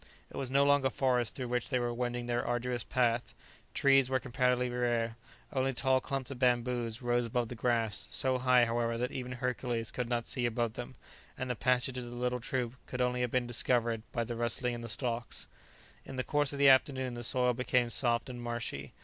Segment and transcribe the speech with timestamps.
[0.31, 3.35] It was no longer forest through which they were wending their arduous path;
[3.75, 5.15] trees were comparatively rare;
[5.53, 9.91] only tall clumps of bamboos rose above the grass, so high, however, that even Hercules
[9.91, 10.95] could not see above them,
[11.37, 14.73] and the passage of the little troop could only have been discovered by the rustling
[14.73, 15.45] in the stalks.
[16.03, 18.93] In the course of the afternoon, the soil became soft and marshy.